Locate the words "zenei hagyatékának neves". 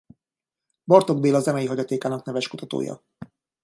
1.39-2.47